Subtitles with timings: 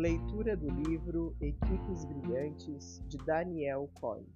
[0.00, 4.26] Leitura do livro Equipes Brilhantes de Daniel Coyle.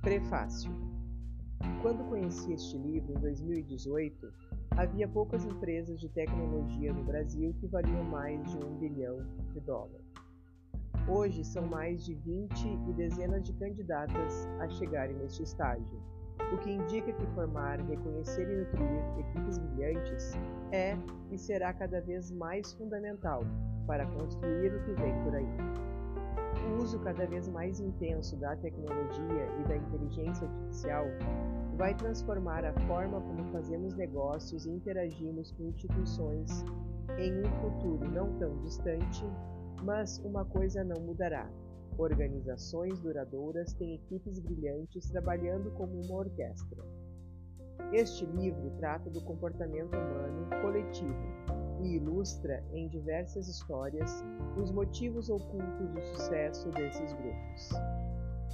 [0.00, 0.70] Prefácio.
[1.82, 4.32] Quando conheci este livro em 2018,
[4.76, 9.18] havia poucas empresas de tecnologia no Brasil que valiam mais de um bilhão
[9.52, 10.06] de dólares.
[11.08, 16.00] Hoje são mais de 20 e dezenas de candidatas a chegarem neste estágio,
[16.54, 20.32] o que indica que formar, reconhecer e nutrir equipes brilhantes
[20.70, 20.96] é
[21.30, 23.44] e será cada vez mais fundamental
[23.86, 25.48] para construir o que vem por aí.
[26.68, 31.04] O uso cada vez mais intenso da tecnologia e da inteligência artificial
[31.76, 36.64] vai transformar a forma como fazemos negócios e interagimos com instituições
[37.18, 39.24] em um futuro não tão distante,
[39.82, 41.48] mas uma coisa não mudará.
[41.96, 46.82] Organizações duradouras têm equipes brilhantes trabalhando como uma orquestra.
[47.92, 51.14] Este livro trata do comportamento humano coletivo
[51.82, 54.24] e ilustra em diversas histórias
[54.60, 57.70] os motivos ocultos do sucesso desses grupos.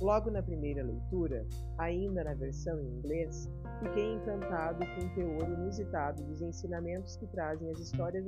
[0.00, 1.46] Logo na primeira leitura,
[1.78, 3.48] ainda na versão em inglês,
[3.82, 8.26] fiquei encantado com o teor inusitado dos ensinamentos que trazem as histórias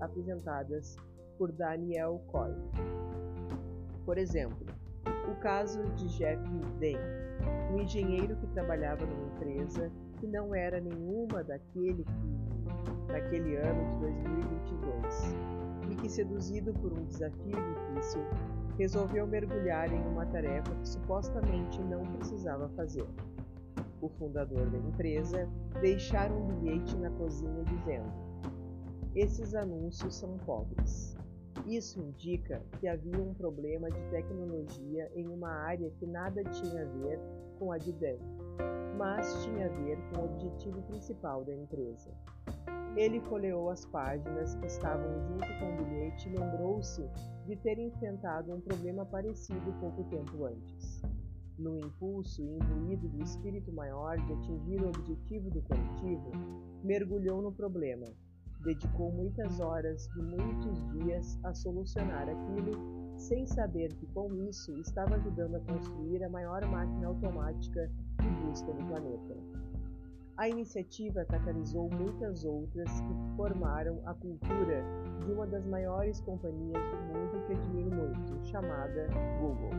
[0.00, 0.96] apresentadas
[1.36, 2.62] por Daniel Coyle.
[4.04, 4.66] Por exemplo,
[5.30, 6.42] o caso de Jeff
[6.78, 6.98] Dane,
[7.72, 14.00] um engenheiro que trabalhava numa empresa que não era nenhuma daquele que, naquele ano de
[14.00, 15.34] 2022
[15.90, 17.56] e que, seduzido por um desafio
[17.94, 18.22] difícil,
[18.78, 23.06] resolveu mergulhar em uma tarefa que supostamente não precisava fazer.
[24.00, 25.48] O fundador da empresa
[25.80, 28.10] deixara um bilhete na cozinha dizendo:
[29.14, 31.19] Esses anúncios são pobres.
[31.66, 36.86] Isso indica que havia um problema de tecnologia em uma área que nada tinha a
[36.86, 37.20] ver
[37.58, 38.18] com a de Dan,
[38.96, 42.10] mas tinha a ver com o objetivo principal da empresa.
[42.96, 47.08] Ele folheou as páginas que estavam junto com o bilhete e lembrou-se
[47.46, 51.02] de ter enfrentado um problema parecido pouco tempo antes.
[51.56, 56.32] No impulso e imbuído do espírito maior de atingir o objetivo do coletivo,
[56.82, 58.06] mergulhou no problema
[58.64, 62.72] Dedicou muitas horas de muitos dias a solucionar aquilo,
[63.16, 68.70] sem saber que com isso estava ajudando a construir a maior máquina automática de busca
[68.72, 69.34] do planeta.
[70.36, 74.84] A iniciativa catalisou muitas outras que formaram a cultura
[75.20, 79.06] de uma das maiores companhias do mundo que admiro muito, chamada
[79.40, 79.70] Google.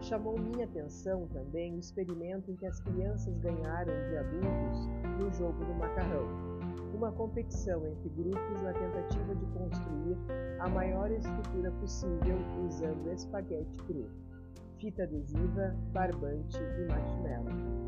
[0.00, 4.88] Chamou minha atenção também o experimento em que as crianças ganharam de adultos
[5.20, 6.49] no jogo do macarrão
[7.00, 10.18] uma competição entre grupos na tentativa de construir
[10.58, 14.06] a maior estrutura possível usando espaguete cru,
[14.78, 17.80] fita adesiva, barbante e marshmallow.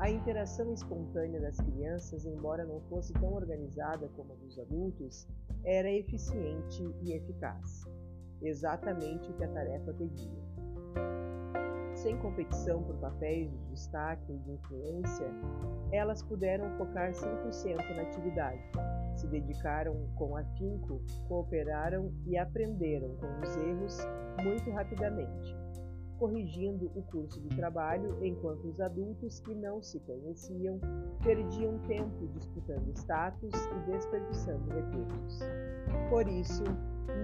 [0.00, 5.28] A interação espontânea das crianças, embora não fosse tão organizada como a dos adultos,
[5.62, 7.84] era eficiente e eficaz.
[8.42, 11.27] Exatamente o que a tarefa pedia.
[12.02, 15.26] Sem competição por papéis de destaque e de influência,
[15.90, 18.62] elas puderam focar 100% na atividade.
[19.16, 23.98] Se dedicaram com afinco, cooperaram e aprenderam com os erros
[24.44, 25.56] muito rapidamente,
[26.20, 30.78] corrigindo o curso de trabalho enquanto os adultos que não se conheciam
[31.24, 35.40] perdiam tempo disputando status e desperdiçando recursos.
[36.08, 36.62] Por isso,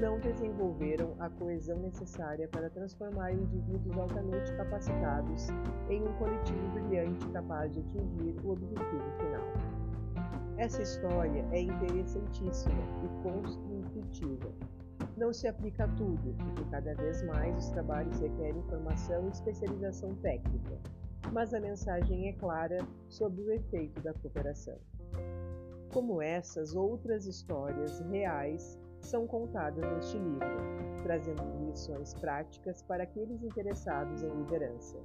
[0.00, 5.48] não desenvolveram a coesão necessária para transformar indivíduos altamente capacitados
[5.88, 9.84] em um coletivo brilhante capaz de atingir o objetivo final.
[10.56, 14.52] Essa história é interessantíssima e construtiva.
[15.16, 20.14] Não se aplica a tudo, porque cada vez mais os trabalhos requerem formação e especialização
[20.16, 20.78] técnica,
[21.32, 24.78] mas a mensagem é clara sobre o efeito da cooperação.
[25.92, 34.22] Como essas outras histórias reais são contadas neste livro, trazendo lições práticas para aqueles interessados
[34.22, 34.98] em liderança.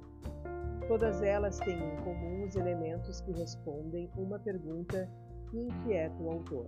[0.88, 5.08] Todas elas têm em comum os elementos que respondem uma pergunta
[5.50, 6.66] que inquieta o autor: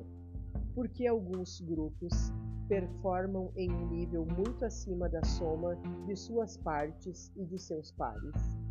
[0.75, 2.33] por que alguns grupos
[2.69, 8.63] performam em um nível muito acima da soma de suas partes e de seus pares?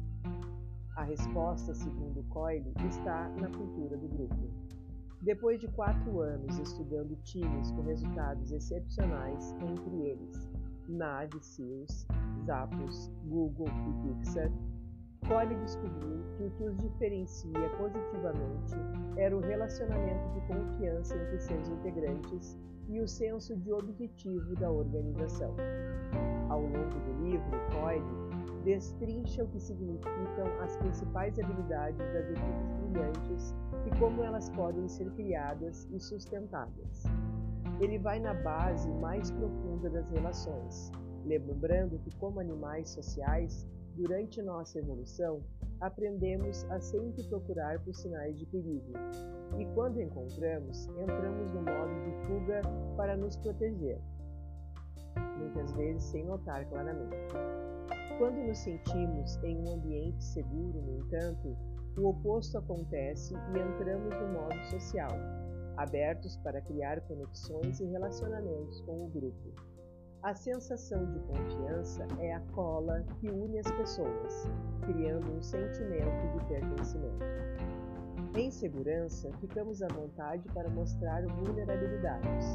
[0.95, 4.60] A resposta, segundo Coyle, está na cultura do grupo.
[5.21, 10.49] Depois de quatro anos estudando times com resultados excepcionais, entre eles
[10.87, 12.07] Navy Seals,
[12.43, 14.51] Zappos, Google e Pixar,
[15.27, 18.73] Cole descobriu que o que os diferencia positivamente
[19.15, 22.57] era o relacionamento de confiança entre seus integrantes
[22.89, 25.55] e o senso de objetivo da organização.
[26.49, 28.20] Ao longo do livro, Coyle
[28.81, 33.55] destrincha o que significam as principais habilidades das equipes brilhantes
[33.85, 37.03] e como elas podem ser criadas e sustentadas.
[37.79, 40.91] Ele vai na base mais profunda das relações,
[41.25, 45.43] lembrando que, como animais sociais, durante nossa evolução,
[45.79, 48.93] aprendemos a sempre procurar por sinais de perigo.
[49.59, 52.61] E quando encontramos, entramos no modo de fuga
[52.97, 53.99] para nos proteger,
[55.37, 57.15] muitas vezes sem notar claramente.
[58.21, 61.57] Quando nos sentimos em um ambiente seguro, no entanto,
[61.97, 65.09] o oposto acontece e entramos no modo social,
[65.75, 69.55] abertos para criar conexões e relacionamentos com o grupo.
[70.21, 74.47] A sensação de confiança é a cola que une as pessoas,
[74.85, 77.25] criando um sentimento de pertencimento.
[78.37, 82.45] Em segurança, ficamos à vontade para mostrar vulnerabilidades.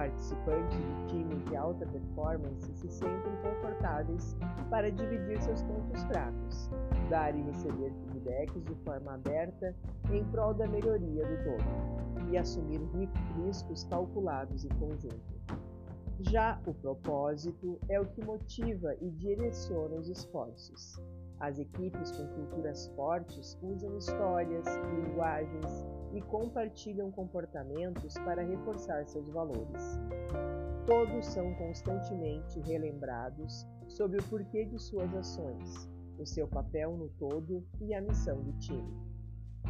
[0.00, 4.34] Participantes de times de alta performance se sentem confortáveis
[4.70, 6.70] para dividir seus pontos fracos,
[7.10, 9.76] dar e receber feedbacks de forma aberta
[10.10, 12.80] em prol da melhoria do todo, e assumir
[13.44, 15.20] riscos calculados em conjunto.
[16.20, 20.98] Já o propósito é o que motiva e direciona os esforços.
[21.40, 29.98] As equipes com culturas fortes usam histórias, linguagens e compartilham comportamentos para reforçar seus valores.
[30.86, 35.88] Todos são constantemente relembrados sobre o porquê de suas ações,
[36.18, 39.09] o seu papel no todo e a missão do time.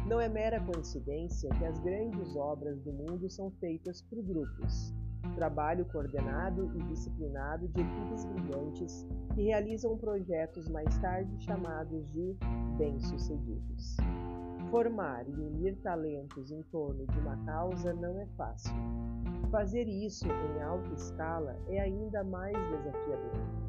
[0.07, 4.93] Não é mera coincidência que as grandes obras do mundo são feitas por grupos,
[5.35, 12.35] trabalho coordenado e disciplinado de equipes brilhantes que realizam projetos mais tarde chamados de
[12.77, 13.97] bem-sucedidos.
[14.69, 18.73] Formar e unir talentos em torno de uma causa não é fácil.
[19.51, 23.61] Fazer isso em alta escala é ainda mais desafiador.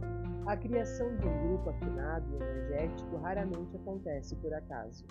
[0.47, 5.07] A criação de um grupo afinado e energético raramente acontece por acaso.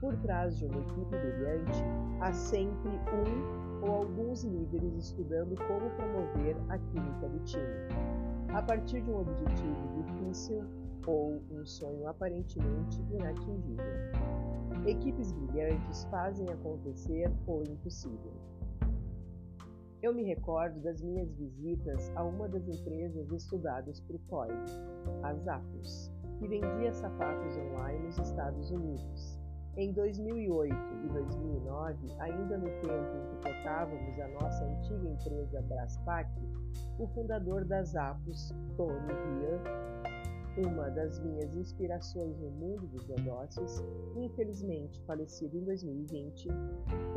[0.00, 1.82] Por trás de uma equipe brilhante,
[2.20, 7.62] há sempre um ou alguns líderes estudando como promover a química do time.
[8.52, 10.64] A partir de um objetivo difícil
[11.06, 13.84] ou um sonho aparentemente inatingível.
[14.86, 18.32] Equipes brilhantes fazem acontecer o impossível.
[20.02, 24.50] Eu me recordo das minhas visitas a uma das empresas estudadas por Coy,
[25.22, 29.35] a Zappos, que vendia sapatos online nos Estados Unidos.
[29.76, 30.74] Em 2008
[31.04, 36.30] e 2009, ainda no tempo em que tocávamos a nossa antiga empresa Braspac,
[36.98, 39.60] o fundador das Apos, Tony Beer,
[40.66, 43.84] uma das minhas inspirações no mundo dos negócios,
[44.16, 46.48] infelizmente falecido em 2020,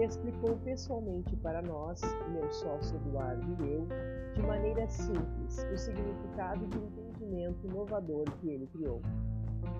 [0.01, 2.01] explicou pessoalmente para nós,
[2.33, 3.87] meu sócio Eduardo e eu,
[4.33, 9.01] de maneira simples, o significado de entendimento inovador que ele criou.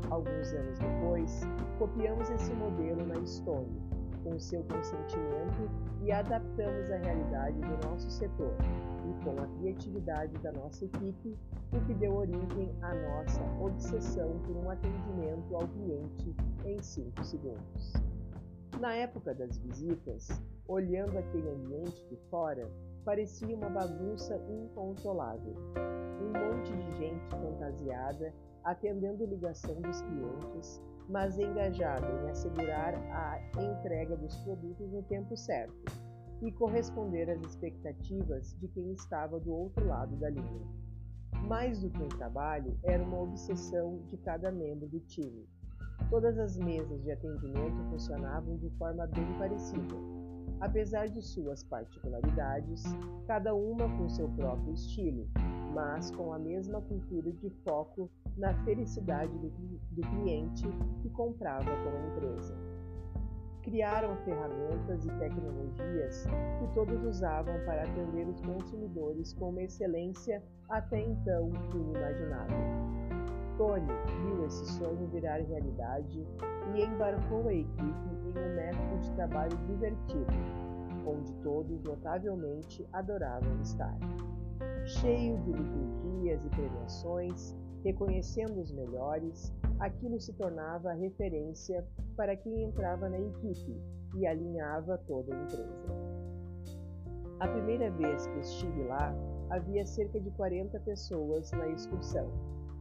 [0.10, 1.42] Alguns anos depois,
[1.78, 3.82] copiamos esse modelo na Estônia,
[4.24, 5.70] com seu consentimento
[6.02, 8.56] e adaptamos a realidade do nosso setor
[9.10, 11.38] e com a criatividade da nossa equipe,
[11.72, 16.36] o que deu origem à nossa obsessão por um atendimento ao cliente
[16.66, 17.94] em 5 segundos.
[18.80, 20.30] Na época das visitas,
[20.68, 22.70] olhando aquele ambiente de fora,
[23.04, 25.56] parecia uma bagunça incontrolável.
[26.22, 28.34] Um monte de gente fantasiada
[28.64, 35.74] atendendo ligação dos clientes, mas engajado em assegurar a entrega dos produtos no tempo certo
[36.42, 40.68] e corresponder às expectativas de quem estava do outro lado da linha.
[41.48, 45.48] Mais do que um trabalho, era uma obsessão de cada membro do time.
[46.10, 49.96] Todas as mesas de atendimento funcionavam de forma bem parecida.
[50.60, 52.84] Apesar de suas particularidades,
[53.28, 55.28] cada uma com seu próprio estilo,
[55.74, 59.50] mas com a mesma cultura de foco na felicidade do,
[59.92, 60.68] do cliente
[61.02, 62.56] que comprava com a empresa.
[63.62, 66.26] Criaram ferramentas e tecnologias
[66.60, 72.58] que todos usavam para atender os consumidores com uma excelência até então inimaginável.
[73.58, 73.92] Tony
[74.24, 76.26] viu esse sonho virar realidade
[76.74, 80.34] e embarcou a equipe em um método de trabalho divertido,
[81.06, 83.98] onde todos notavelmente adoravam estar.
[84.86, 93.10] Cheio de liturgias e premiações, reconhecendo os melhores, aquilo se tornava referência para quem entrava
[93.10, 93.82] na equipe
[94.16, 96.20] e alinhava toda a empresa.
[97.40, 99.14] A primeira vez que estive lá,
[99.50, 102.30] havia cerca de 40 pessoas na excursão,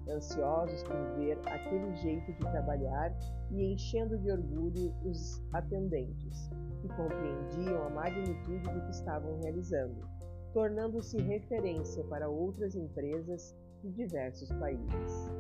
[0.09, 3.17] ansiosos por ver aquele jeito de trabalhar
[3.53, 6.51] e enchendo de orgulho os atendentes,
[6.81, 10.01] que compreendiam a magnitude do que estavam realizando,
[10.53, 15.31] tornando-se referência para outras empresas de diversos países.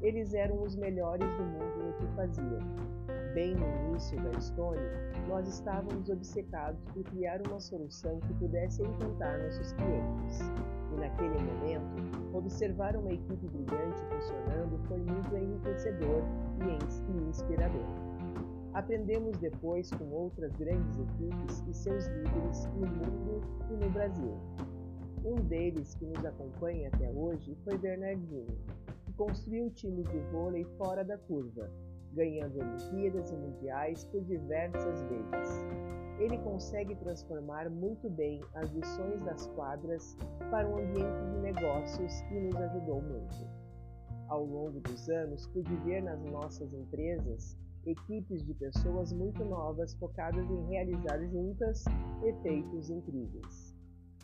[0.00, 2.60] Eles eram os melhores do mundo no que faziam.
[3.34, 4.90] Bem no início da Estônia,
[5.28, 10.40] nós estávamos obcecados por criar uma solução que pudesse encantar nossos clientes.
[10.92, 16.22] E naquele momento, observar uma equipe brilhante funcionando foi muito enriquecedor
[16.60, 17.86] e inspirador.
[18.74, 24.36] Aprendemos depois com outras grandes equipes e seus líderes no mundo e no Brasil.
[25.28, 28.46] Um deles que nos acompanha até hoje foi Bernardinho,
[29.04, 31.70] que construiu times de vôlei fora da curva,
[32.14, 35.66] ganhando Olimpíadas e Mundiais por diversas vezes.
[36.18, 40.16] Ele consegue transformar muito bem as lições das quadras
[40.50, 43.46] para um ambiente de negócios e nos ajudou muito.
[44.28, 47.54] Ao longo dos anos, pude ver nas nossas empresas
[47.84, 51.84] equipes de pessoas muito novas focadas em realizar juntas
[52.24, 53.67] efeitos incríveis.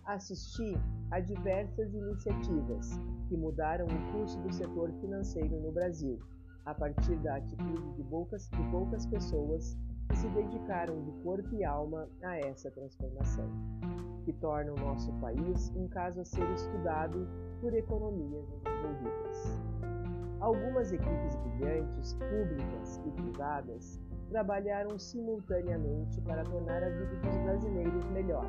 [0.07, 0.77] Assisti
[1.11, 2.91] a diversas iniciativas
[3.27, 6.19] que mudaram o curso do setor financeiro no Brasil,
[6.67, 9.75] a partir da atitude de poucas, de poucas pessoas
[10.11, 13.49] que se dedicaram de corpo e alma a essa transformação,
[14.27, 17.27] que torna o nosso país um caso a ser estudado
[17.63, 19.63] por economias desenvolvidas.
[20.39, 28.47] Algumas equipes brilhantes, públicas e privadas, trabalharam simultaneamente para tornar a vida dos brasileiros melhor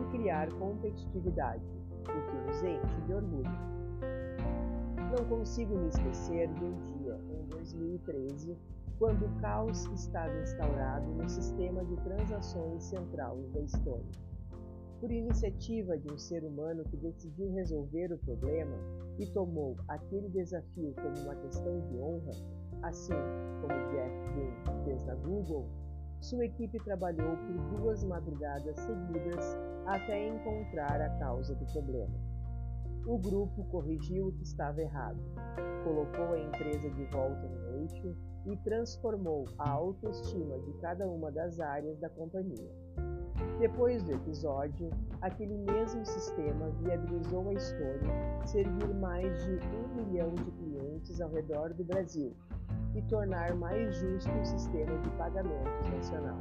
[0.00, 1.64] e criar competitividade,
[2.02, 3.76] o que nos enche de orgulho.
[5.16, 8.56] Não consigo me esquecer de um dia, em 2013,
[8.98, 14.26] quando o caos estava instaurado no sistema de transações central da Estônia.
[15.00, 18.76] Por iniciativa de um ser humano que decidiu resolver o problema,
[19.18, 22.32] e tomou aquele desafio como uma questão de honra,
[22.82, 23.14] assim
[23.60, 25.66] como Jeff Boone fez na Google,
[26.20, 32.14] sua equipe trabalhou por duas madrugadas seguidas até encontrar a causa do problema.
[33.04, 35.18] O grupo corrigiu o que estava errado,
[35.84, 38.16] colocou a empresa de volta no eixo
[38.46, 42.70] e transformou a autoestima de cada uma das áreas da companhia.
[43.58, 44.90] Depois do episódio,
[45.20, 51.74] aquele mesmo sistema viabilizou a Estônia servir mais de um milhão de clientes ao redor
[51.74, 52.34] do Brasil
[52.96, 56.38] e tornar mais justo o sistema de pagamentos nacional.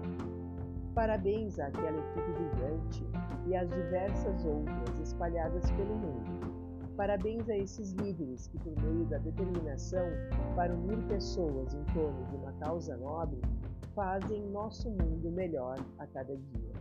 [0.93, 3.05] Parabéns àquela equipe brilhante
[3.47, 6.55] e às diversas outras espalhadas pelo mundo.
[6.95, 10.07] Parabéns a esses líderes que, por meio da determinação
[10.55, 13.41] para unir pessoas em torno de uma causa nobre,
[13.93, 16.73] fazem nosso mundo melhor a cada dia.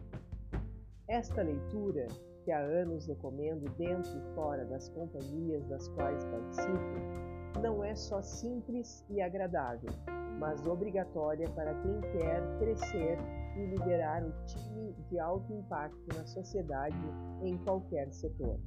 [1.09, 2.07] Esta leitura,
[2.45, 7.24] que há anos recomendo dentro e fora das companhias das quais participo,
[7.61, 9.91] não é só simples e agradável,
[10.39, 13.19] mas obrigatória para quem quer crescer
[13.57, 16.97] e liderar o time de alto impacto na sociedade
[17.43, 18.59] em qualquer setor,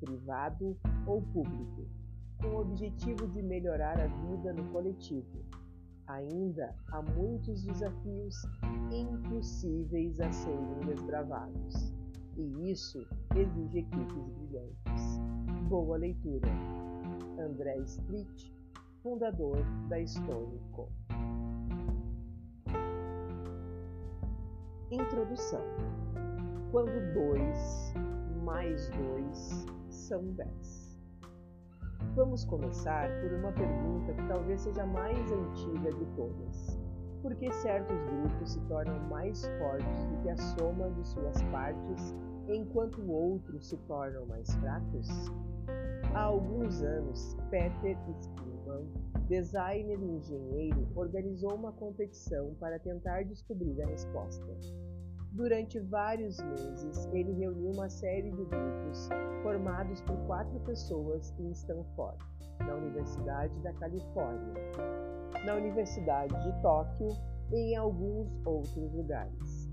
[0.00, 0.76] privado
[1.06, 1.88] ou público,
[2.40, 5.44] com o objetivo de melhorar a vida no coletivo.
[6.06, 8.34] Ainda há muitos desafios
[8.90, 11.92] impossíveis a serem desbravados.
[12.36, 13.04] E isso
[13.36, 15.18] exige equipes brilhantes.
[15.68, 16.48] Boa leitura.
[17.38, 18.52] André Street,
[19.02, 20.88] fundador da Stonico.
[24.90, 25.62] Introdução.
[26.70, 27.92] Quando dois
[28.44, 30.98] mais dois são dez.
[32.14, 36.78] Vamos começar por uma pergunta que talvez seja a mais antiga de todas
[37.22, 42.14] por que certos grupos se tornam mais fortes do que a soma de suas partes,
[42.46, 45.08] enquanto outros se tornam mais fracos?
[46.14, 48.86] Há alguns anos, Peter Spillman,
[49.28, 54.46] designer e engenheiro, organizou uma competição para tentar descobrir a resposta.
[55.32, 59.08] Durante vários meses, ele reuniu uma série de grupos
[59.42, 62.18] formados por quatro pessoas em Stanford,
[62.60, 64.54] na Universidade da Califórnia
[65.44, 67.08] na Universidade de Tóquio
[67.52, 69.68] e em alguns outros lugares.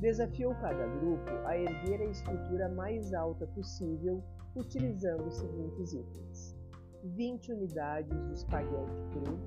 [0.00, 4.22] Desafiou cada grupo a erguer a estrutura mais alta possível
[4.54, 6.56] utilizando os seguintes itens:
[7.04, 9.38] 20 unidades de espaguete cru,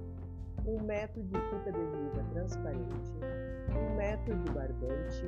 [0.66, 3.12] um metro de fita adesiva transparente,
[3.70, 5.26] um metro de barbante,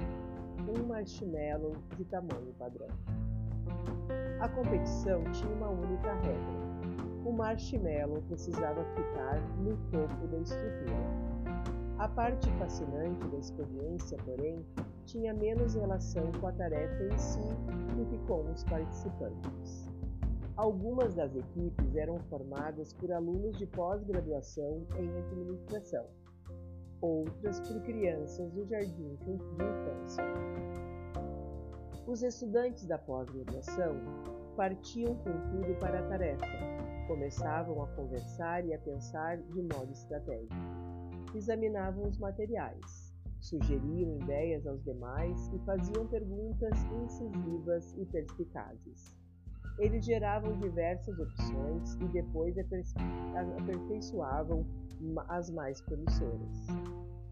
[0.68, 2.88] um marshmallow de tamanho padrão.
[4.40, 6.66] A competição tinha uma única regra
[7.26, 11.26] o marshmallow precisava ficar no topo da estrutura.
[11.98, 14.64] A parte fascinante da experiência, porém,
[15.06, 17.48] tinha menos relação com a tarefa em si
[17.96, 19.88] do que com os participantes.
[20.58, 26.06] Algumas das equipes eram formadas por alunos de pós-graduação em administração,
[27.02, 30.24] outras por crianças do jardim de infância.
[32.08, 33.96] Os estudantes da pós-graduação
[34.56, 36.46] partiam com tudo para a tarefa,
[37.08, 40.56] começavam a conversar e a pensar de modo estratégico.
[41.34, 42.95] examinavam os materiais,
[43.46, 46.74] sugeriam ideias aos demais e faziam perguntas
[47.04, 49.16] incisivas e perspicazes.
[49.78, 54.66] Eles geravam diversas opções e depois aperfeiçoavam
[55.28, 56.68] as mais promissoras.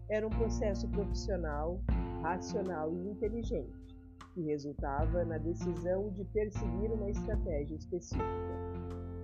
[0.08, 1.80] Era um processo profissional,
[2.22, 3.96] racional e inteligente,
[4.34, 8.24] que resultava na decisão de perseguir uma estratégia específica.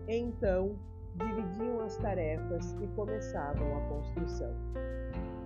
[0.09, 0.77] Então,
[1.17, 4.55] dividiam as tarefas e começavam a construção.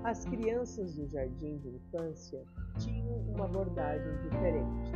[0.04, 2.44] As crianças do jardim de infância
[2.78, 4.92] tinham uma abordagem diferente.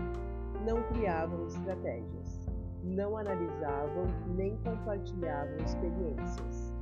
[0.66, 2.46] Não criavam estratégias,
[2.84, 4.04] não analisavam
[4.36, 6.74] nem compartilhavam experiências,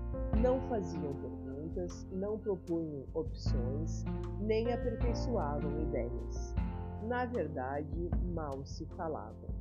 [0.43, 4.03] não faziam perguntas, não propunham opções,
[4.41, 6.53] nem aperfeiçoavam ideias.
[7.05, 9.55] Na verdade, mal se falavam.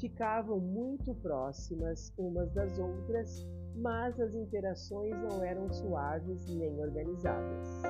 [0.00, 7.82] Ficavam muito próximas umas das outras, mas as interações não eram suaves nem organizadas.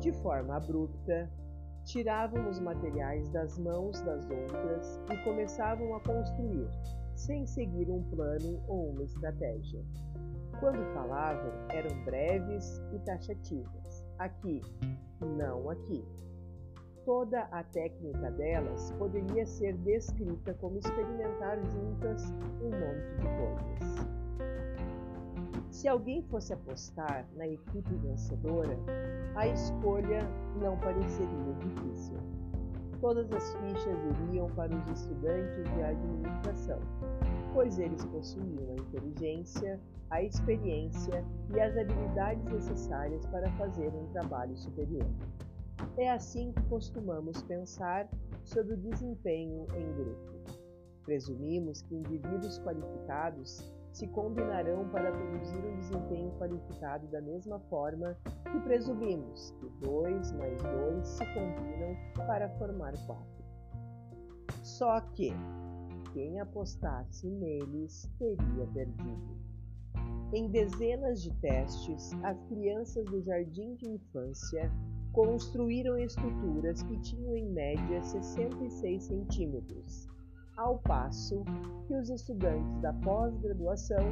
[0.00, 1.30] De forma abrupta,
[1.84, 6.68] tiravam os materiais das mãos das outras e começavam a construir,
[7.14, 9.82] sem seguir um plano ou uma estratégia.
[10.60, 14.06] Quando falavam, eram breves e taxativas.
[14.18, 14.60] Aqui,
[15.20, 16.04] não aqui.
[17.04, 22.24] Toda a técnica delas poderia ser descrita como experimentar juntas
[22.62, 24.13] um monte de coisas.
[25.74, 28.78] Se alguém fosse apostar na equipe vencedora,
[29.34, 30.20] a escolha
[30.62, 32.16] não pareceria difícil.
[33.00, 36.78] Todas as fichas iriam para os estudantes de administração,
[37.52, 44.56] pois eles possuíam a inteligência, a experiência e as habilidades necessárias para fazer um trabalho
[44.56, 45.04] superior.
[45.96, 48.08] É assim que costumamos pensar
[48.44, 50.34] sobre o desempenho em grupo.
[51.04, 58.18] Presumimos que indivíduos qualificados se combinarão para produzir um desempenho qualificado da mesma forma
[58.50, 61.96] que presumimos que 2 mais 2 se combinam
[62.26, 63.24] para formar 4.
[64.64, 65.32] Só que
[66.12, 69.38] quem apostasse neles teria perdido.
[70.32, 74.72] Em dezenas de testes, as crianças do jardim de infância
[75.12, 80.13] construíram estruturas que tinham em média 66 centímetros
[80.56, 81.44] ao passo
[81.86, 84.04] que os estudantes da pós-graduação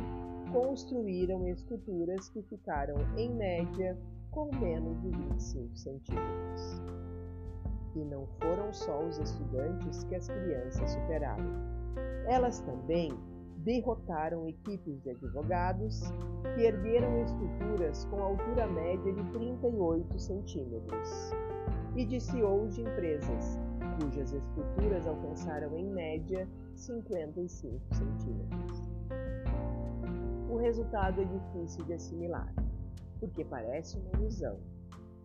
[0.53, 3.97] construíram estruturas que ficaram, em média,
[4.31, 6.83] com menos de 25 centímetros.
[7.95, 11.45] E não foram só os estudantes que as crianças superaram.
[12.27, 13.13] Elas também
[13.59, 16.01] derrotaram equipes de advogados
[16.55, 21.31] que ergueram estruturas com altura média de 38 centímetros
[21.95, 23.61] e de CEOs de empresas
[24.03, 28.91] cujas estruturas alcançaram em média 55 centímetros.
[30.51, 32.53] O resultado é difícil de assimilar,
[33.21, 34.59] porque parece uma ilusão.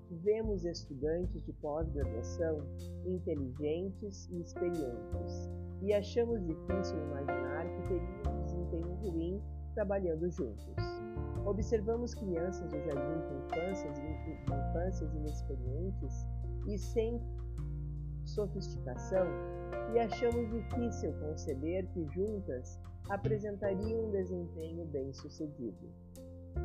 [0.10, 2.64] Vemos estudantes de pós-graduação
[3.06, 5.50] inteligentes e experientes,
[5.82, 9.42] e achamos difícil imaginar que teriam um desempenho ruim
[9.74, 10.76] trabalhando juntos.
[11.46, 13.98] Observamos crianças do jardim de infâncias,
[14.46, 16.28] infâncias inexperientes
[16.68, 17.22] e sem
[18.38, 19.26] sofisticação
[19.94, 25.90] e achamos difícil conceber que juntas apresentariam um desempenho bem-sucedido.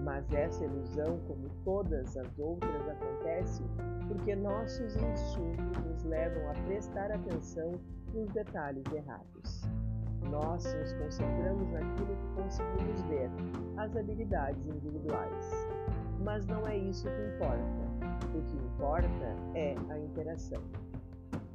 [0.05, 3.63] Mas essa ilusão, como todas as outras, acontece
[4.07, 7.73] porque nossos instintos nos levam a prestar atenção
[8.13, 9.63] nos detalhes errados.
[10.31, 13.31] Nós nos concentramos naquilo que conseguimos ver,
[13.79, 15.51] as habilidades individuais.
[16.21, 17.83] Mas não é isso que importa.
[18.35, 20.63] O que importa é a interação.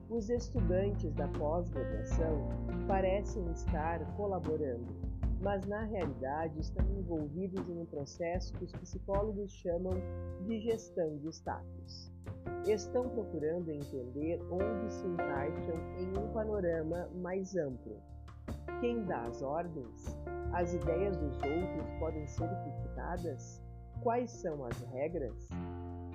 [0.09, 2.47] Os estudantes da pós-graduação
[2.87, 4.95] parecem estar colaborando,
[5.41, 9.95] mas na realidade estão envolvidos em um processo que os psicólogos chamam
[10.45, 12.09] de gestão de status.
[12.65, 17.97] Estão procurando entender onde se encaixam em um panorama mais amplo.
[18.79, 20.05] Quem dá as ordens?
[20.53, 23.61] As ideias dos outros podem ser criticadas?
[24.01, 25.49] Quais são as regras?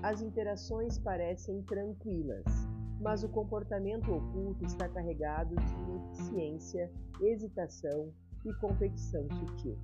[0.03, 2.45] As interações parecem tranquilas,
[3.03, 8.13] mas o comportamento oculto está carregado de ineficiência, hesitação
[8.45, 9.77] e competição sutil.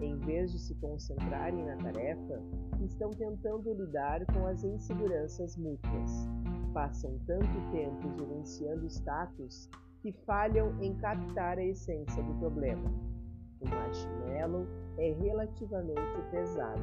[0.00, 2.40] Em vez de se concentrarem na tarefa,
[2.80, 6.28] estão tentando lidar com as inseguranças mútuas.
[6.72, 9.68] Passam tanto tempo gerenciando status
[10.00, 12.88] que falham em captar a essência do problema.
[13.60, 14.64] O marshmallow
[14.96, 16.82] é relativamente pesado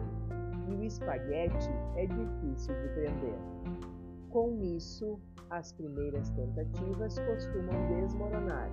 [0.70, 3.40] e o espaguete é difícil de prender.
[4.30, 5.18] Com isso,
[5.50, 8.70] as primeiras tentativas costumam desmoronar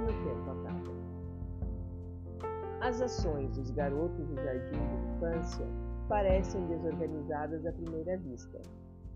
[0.00, 1.04] e o tempo acaba.
[2.80, 5.66] As ações dos garotos do jardim de infância
[6.08, 8.60] parecem desorganizadas à primeira vista.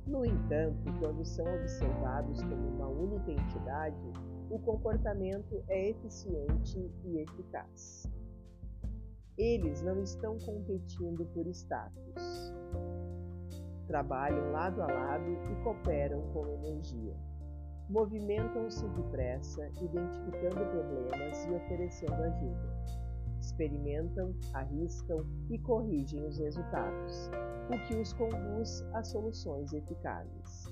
[0.06, 4.12] No entanto, quando são observados como uma única entidade,
[4.50, 8.08] o comportamento é eficiente e eficaz.
[9.36, 12.52] Eles não estão competindo por status.
[13.88, 17.16] Trabalham lado a lado e cooperam com energia.
[17.88, 22.68] Movimentam-se depressa, identificando problemas e oferecendo ajuda.
[23.40, 27.30] Experimentam, arriscam e corrigem os resultados,
[27.74, 30.66] o que os conduz a soluções eficazes.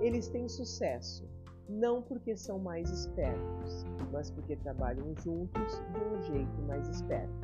[0.00, 1.28] Eles têm sucesso,
[1.68, 7.34] não porque são mais espertos, mas porque trabalham juntos de um jeito mais esperto.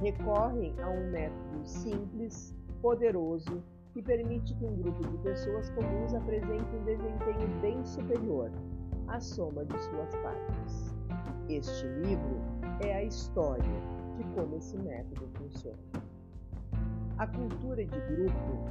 [0.00, 3.62] Recorrem a um método simples, poderoso
[3.94, 8.50] que permite que um grupo de pessoas comuns apresente um desempenho bem superior
[9.06, 10.92] à soma de suas partes.
[11.48, 12.40] Este livro
[12.80, 13.62] é a história
[14.16, 15.78] de como esse método funciona.
[17.18, 18.64] A cultura de grupo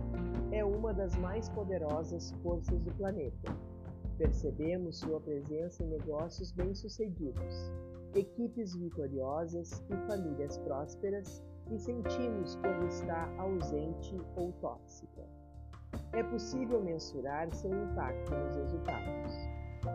[0.52, 3.56] é uma das mais poderosas forças do planeta.
[4.18, 7.72] Percebemos sua presença em negócios bem-sucedidos,
[8.14, 15.22] equipes vitoriosas e famílias prósperas e sentimos quando está ausente ou tóxica.
[16.14, 19.32] É possível mensurar seu impacto nos resultados.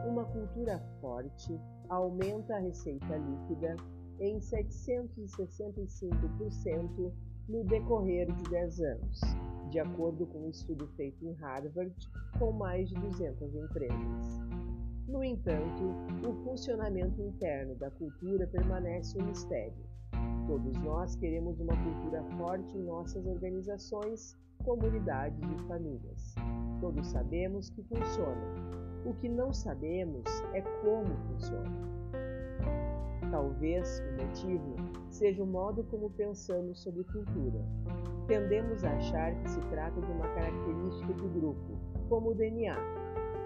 [0.07, 3.75] Uma cultura forte aumenta a receita líquida
[4.21, 7.13] em 765%
[7.49, 9.21] no decorrer de 10 anos,
[9.71, 11.95] de acordo com um estudo feito em Harvard
[12.39, 14.41] com mais de 200 empresas.
[15.09, 15.95] No entanto,
[16.27, 19.88] o funcionamento interno da cultura permanece um mistério.
[20.49, 24.35] Todos nós queremos uma cultura forte em nossas organizações,
[24.65, 26.35] comunidades e famílias.
[26.81, 28.55] Todos sabemos que funciona.
[29.05, 31.71] O que não sabemos é como funciona.
[33.31, 34.77] Talvez o motivo
[35.11, 37.63] seja o modo como pensamos sobre cultura.
[38.27, 42.75] Tendemos a achar que se trata de uma característica de grupo, como o DNA.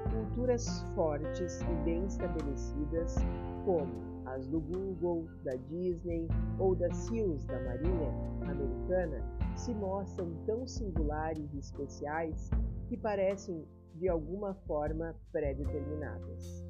[0.08, 3.16] Culturas fortes e bem estabelecidas,
[3.64, 9.22] como as do Google, da Disney ou das SEALs da Marinha Americana,
[9.56, 12.50] se mostram tão singulares e especiais
[12.88, 16.64] que parecem de alguma forma pré-determinadas.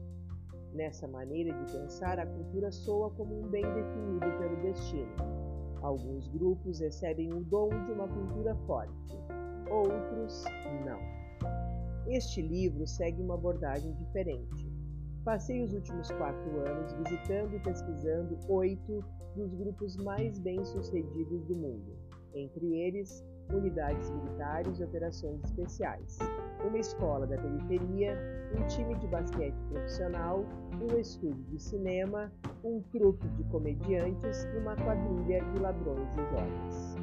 [0.74, 5.12] Nessa maneira de pensar, a cultura soa como um bem definido pelo destino.
[5.82, 9.18] Alguns grupos recebem o dom de uma cultura forte,
[9.70, 10.44] outros
[10.86, 11.00] não.
[12.06, 14.71] Este livro segue uma abordagem diferente
[15.24, 19.04] Passei os últimos quatro anos visitando e pesquisando oito
[19.36, 21.96] dos grupos mais bem-sucedidos do mundo,
[22.34, 26.18] entre eles unidades militares e operações especiais,
[26.66, 28.18] uma escola da periferia,
[28.58, 30.44] um time de basquete profissional,
[30.80, 32.32] um estúdio de cinema,
[32.64, 36.96] um trupe de comediantes e uma quadrilha de ladrões de joias.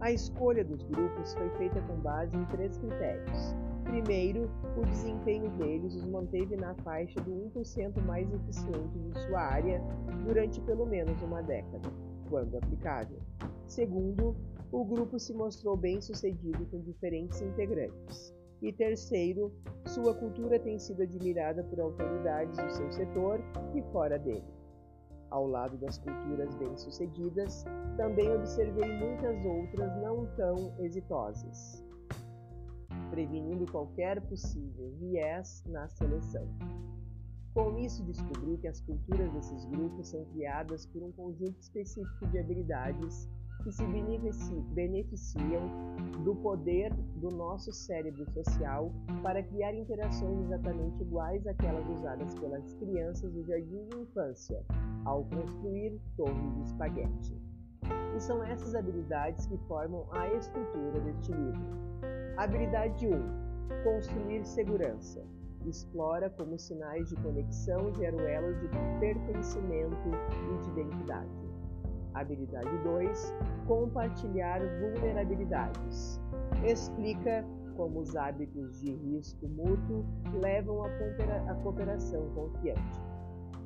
[0.00, 3.54] A escolha dos grupos foi feita com base em três critérios:
[3.88, 9.82] Primeiro, o desempenho deles os manteve na faixa do 1% mais eficiente de sua área
[10.26, 11.88] durante pelo menos uma década,
[12.28, 13.18] quando aplicável.
[13.66, 14.36] Segundo,
[14.70, 18.34] o grupo se mostrou bem sucedido com diferentes integrantes.
[18.60, 19.54] E terceiro,
[19.86, 23.40] sua cultura tem sido admirada por autoridades do seu setor
[23.74, 24.44] e fora dele.
[25.30, 27.64] Ao lado das culturas bem-sucedidas,
[27.96, 31.87] também observei muitas outras não tão exitosas
[33.10, 36.46] prevenindo qualquer possível viés na seleção.
[37.54, 42.38] Com isso, descobri que as culturas desses grupos são criadas por um conjunto específico de
[42.38, 43.28] habilidades
[43.64, 43.84] que se
[44.74, 45.62] beneficiam
[46.24, 48.92] do poder do nosso cérebro social
[49.22, 54.64] para criar interações exatamente iguais àquelas usadas pelas crianças do jardim de infância
[55.04, 57.36] ao construir torres de espaguete.
[58.16, 61.87] E são essas habilidades que formam a estrutura deste livro.
[62.38, 65.20] Habilidade 1: Construir segurança.
[65.66, 68.68] Explora como sinais de conexão gera elos de
[69.00, 71.50] pertencimento e de identidade.
[72.14, 73.34] Habilidade 2:
[73.66, 76.20] Compartilhar vulnerabilidades.
[76.64, 77.44] Explica
[77.76, 80.06] como os hábitos de risco mútuo
[80.40, 83.00] levam à cooperação confiante.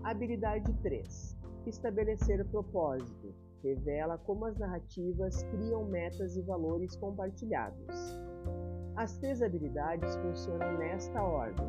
[0.02, 3.34] Habilidade 3: Estabelecer propósito.
[3.62, 8.31] Revela como as narrativas criam metas e valores compartilhados.
[8.94, 11.66] As três habilidades funcionam nesta ordem: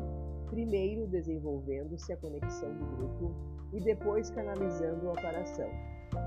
[0.50, 3.34] primeiro desenvolvendo-se a conexão do grupo
[3.72, 5.68] e depois canalizando a operação.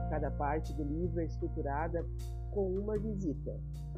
[0.10, 2.04] Cada parte do livro é estruturada
[2.52, 3.56] com uma visita,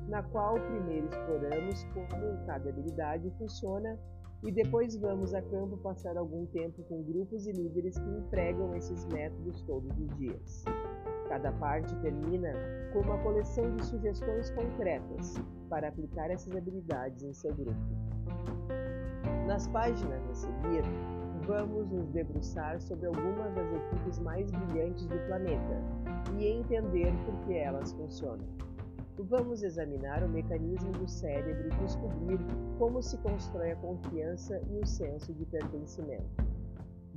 [0.07, 3.97] na qual primeiro exploramos como cada habilidade funciona
[4.43, 9.05] e depois vamos a campo passar algum tempo com grupos e líderes que empregam esses
[9.05, 10.63] métodos todos os dias.
[11.29, 12.51] Cada parte termina
[12.91, 15.35] com uma coleção de sugestões concretas
[15.69, 17.79] para aplicar essas habilidades em seu grupo.
[19.45, 20.83] Nas páginas a seguir,
[21.45, 25.81] vamos nos debruçar sobre algumas das equipes mais brilhantes do planeta
[26.35, 28.47] e entender por que elas funcionam.
[29.19, 32.39] Vamos examinar o mecanismo do cérebro e descobrir
[32.79, 36.48] como se constrói a confiança e o senso de pertencimento.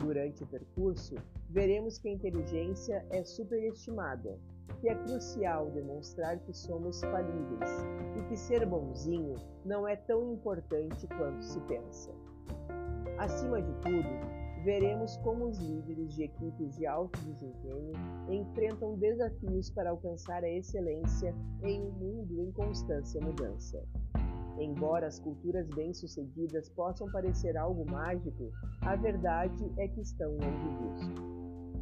[0.02, 1.14] Durante o percurso,
[1.48, 4.36] veremos que a inteligência é superestimada,
[4.80, 7.70] que é crucial demonstrar que somos falíveis
[8.18, 12.10] e que ser bonzinho não é tão importante quanto se pensa.
[13.16, 14.08] Acima de tudo,
[14.64, 17.92] veremos como os líderes de equipes de alto desempenho
[18.28, 23.80] enfrentam desafios para alcançar a excelência em um mundo em constância mudança.
[24.62, 31.12] Embora as culturas bem-sucedidas possam parecer algo mágico, a verdade é que estão longe disso.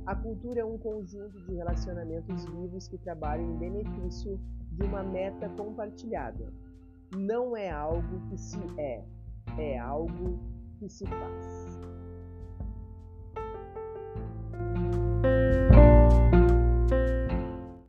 [0.07, 4.41] A cultura é um conjunto de relacionamentos vivos que trabalham em benefício
[4.73, 6.51] de uma meta compartilhada.
[7.15, 9.05] Não é algo que se é,
[9.59, 10.39] é algo
[10.79, 11.81] que se faz.